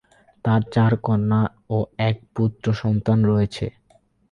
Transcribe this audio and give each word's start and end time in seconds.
তার 0.45 0.61
চার 0.73 0.91
কন্যা 1.03 1.41
ও 1.69 1.77
এক 2.01 2.17
পুত্র 2.35 2.65
সন্তান 2.81 3.19
রয়েছে। 3.25 3.65